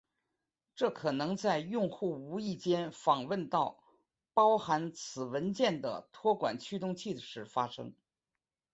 [0.73, 3.77] 这可能在用户无意间访问到
[4.33, 7.93] 包含此文件的托管驱动器时发生。